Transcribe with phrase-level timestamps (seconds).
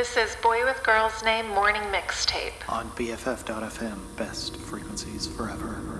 [0.00, 2.54] This is Boy with Girl's Name Morning Mixtape.
[2.70, 5.99] On BFF.fm, best frequencies forever.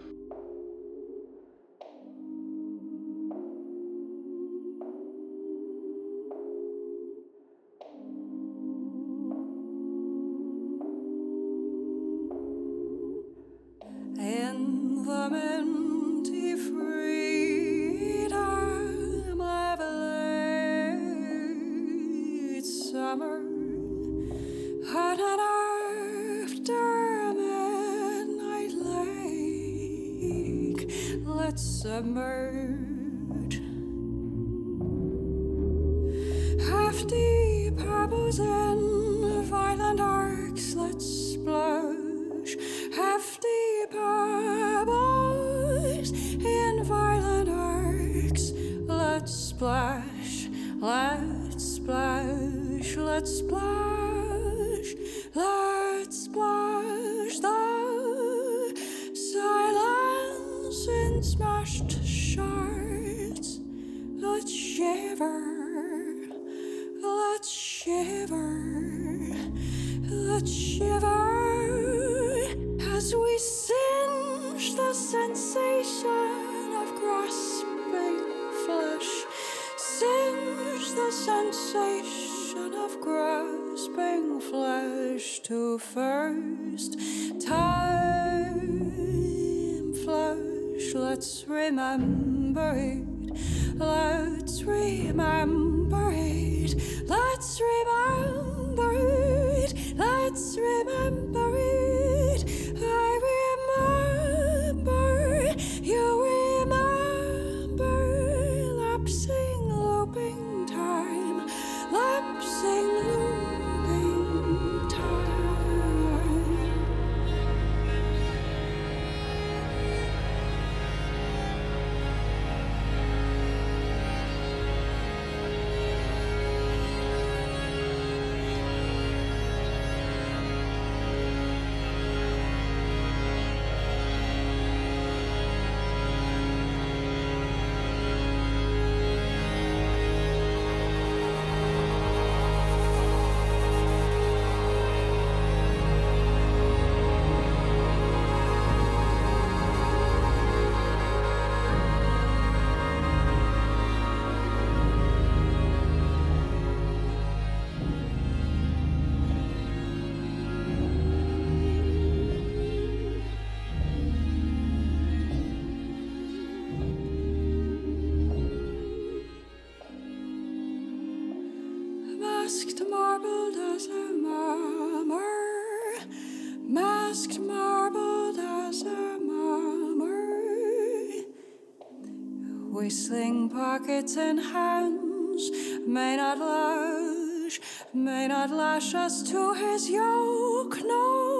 [182.81, 185.51] Whistling pockets and hands.
[185.85, 187.61] May not lash,
[187.93, 191.30] may not lash us to his yoke, no,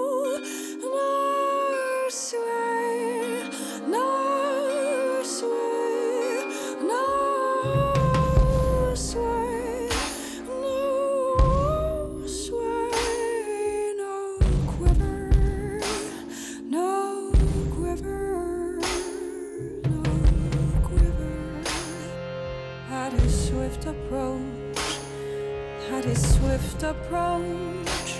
[26.82, 28.18] approach.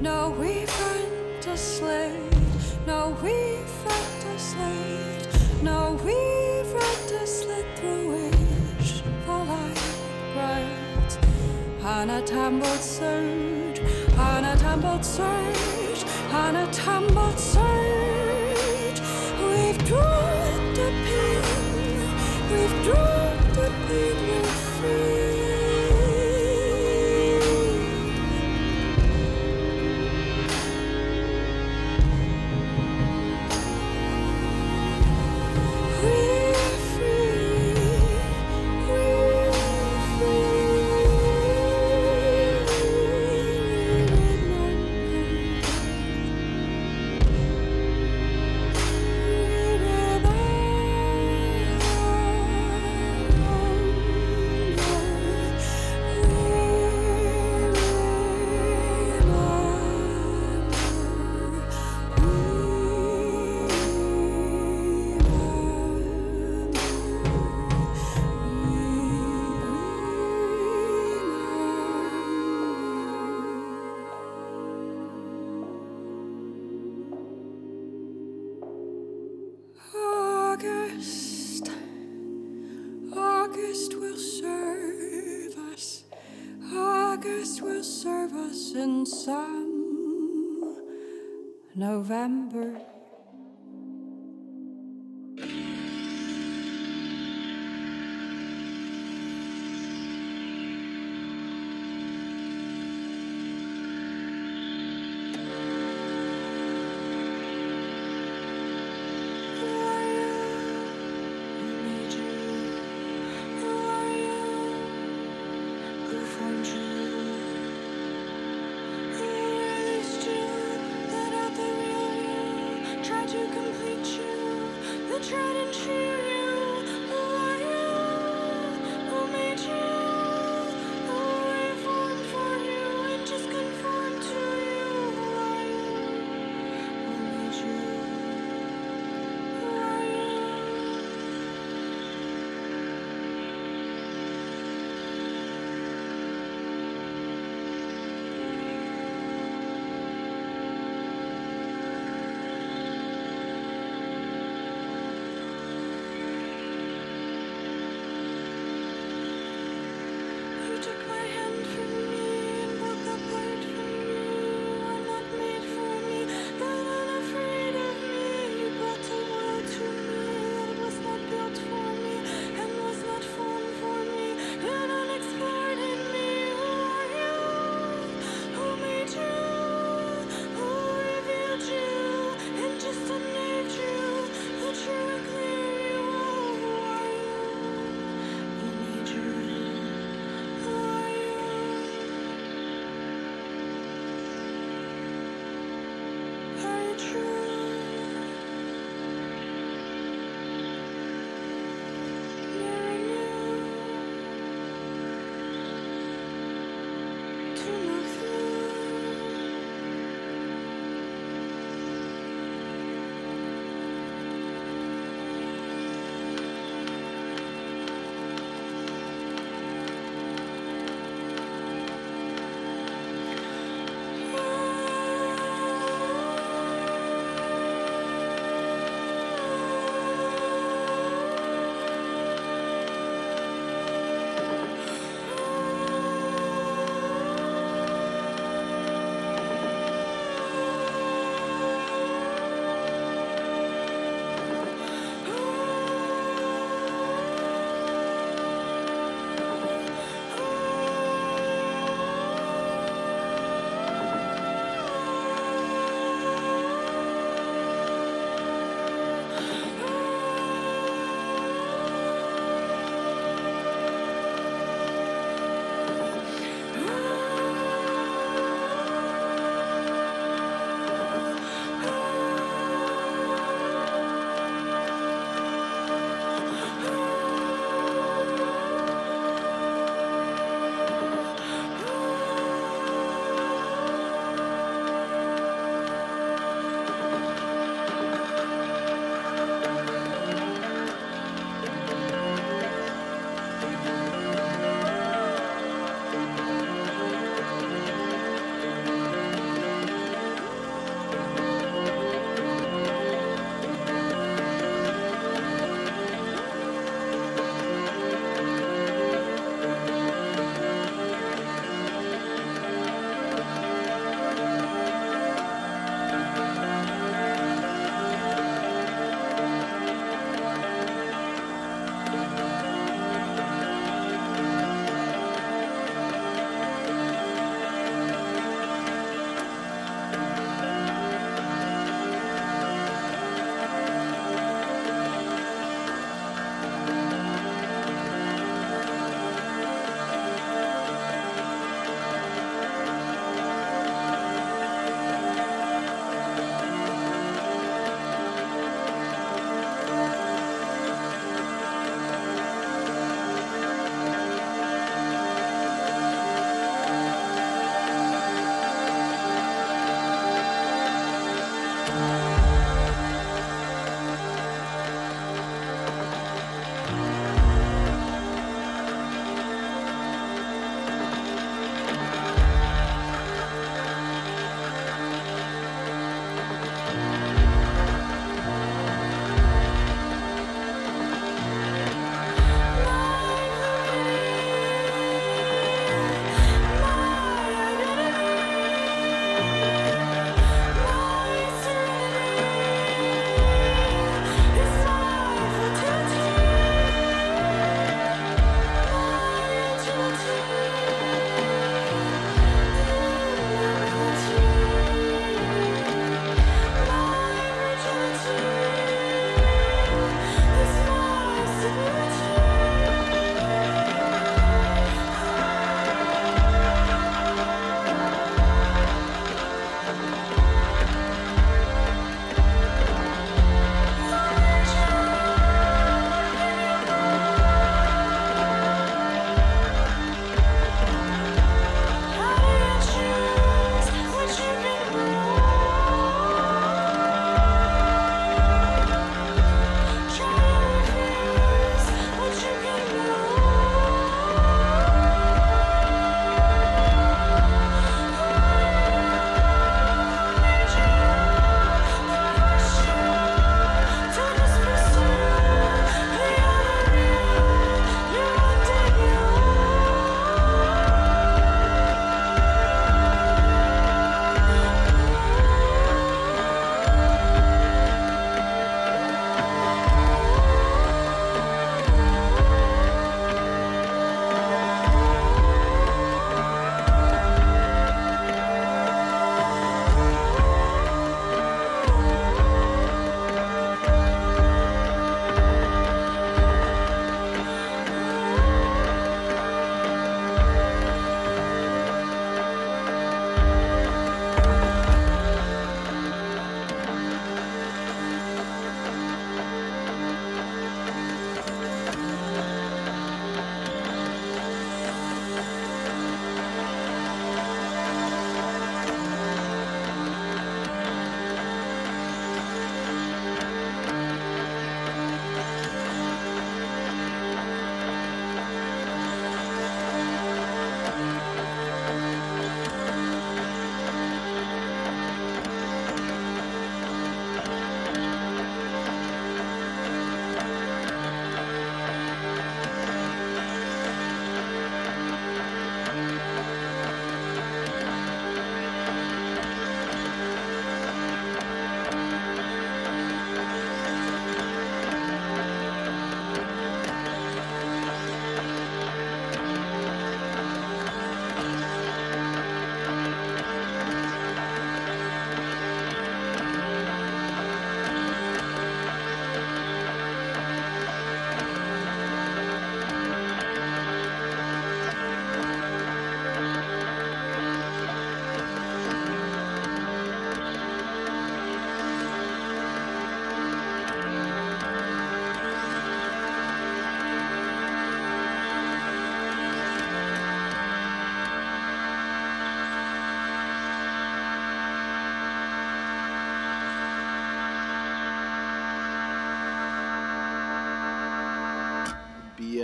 [0.00, 2.18] No, we front a slate.
[2.86, 5.62] No, we front a slate.
[5.62, 6.14] No, we
[6.70, 9.80] front a slit through which the light
[10.34, 11.18] bright.
[11.84, 13.80] On a tumbled surge,
[14.18, 19.00] on a tumbled surge, on a tumbled surge.
[19.40, 21.42] We've drawn a pin,
[22.50, 23.11] we've dropped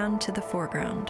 [0.00, 1.09] Underground to the foreground.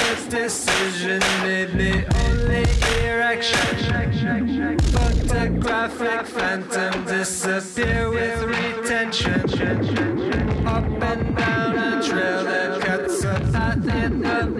[0.00, 2.64] first decision made me only
[3.04, 3.66] erection.
[4.92, 9.40] Photographic phantom disappear with retention.
[10.66, 14.59] Up and down a trail that cuts a path in the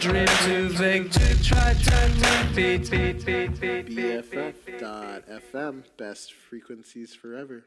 [0.00, 2.84] dream too vague to try to repeat.
[3.90, 7.64] BFF.FM, best frequencies forever.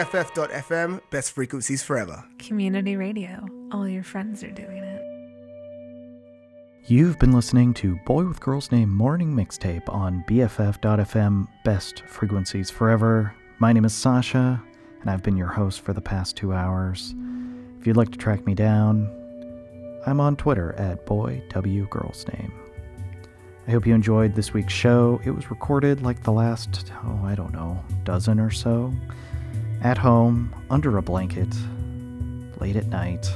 [0.00, 2.24] BFF.FM, best frequencies forever.
[2.38, 3.46] Community radio.
[3.70, 5.02] All your friends are doing it.
[6.86, 13.34] You've been listening to Boy with Girl's Name Morning Mixtape on BFF.FM, best frequencies forever.
[13.58, 14.62] My name is Sasha,
[15.02, 17.14] and I've been your host for the past two hours.
[17.78, 19.06] If you'd like to track me down,
[20.06, 22.54] I'm on Twitter at Boy W Girl's Name.
[23.68, 25.20] I hope you enjoyed this week's show.
[25.26, 28.94] It was recorded like the last, oh, I don't know, dozen or so.
[29.82, 31.48] At home, under a blanket,
[32.60, 33.32] late at night.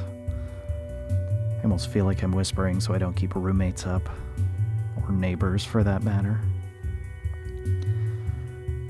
[1.58, 4.06] I almost feel like I'm whispering so I don't keep roommates up,
[5.02, 6.38] or neighbors for that matter.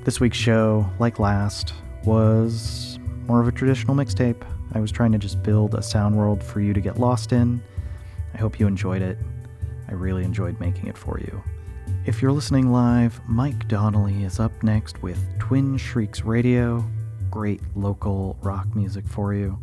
[0.03, 1.75] This week's show, like last,
[2.05, 2.99] was
[3.29, 4.43] more of a traditional mixtape.
[4.73, 7.63] I was trying to just build a sound world for you to get lost in.
[8.35, 9.17] I hope you enjoyed it.
[9.89, 11.41] I really enjoyed making it for you.
[12.05, 16.85] If you're listening live, Mike Donnelly is up next with Twin Shrieks Radio.
[17.35, 19.59] Great local rock music for you.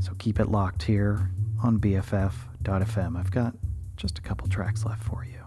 [0.00, 1.28] So keep it locked here
[1.62, 3.18] on BFF.fm.
[3.18, 3.54] I've got
[3.96, 5.44] just a couple tracks left for you.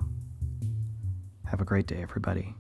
[1.45, 2.53] Have a great day, everybody.